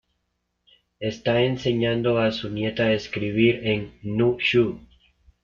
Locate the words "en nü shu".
3.67-4.79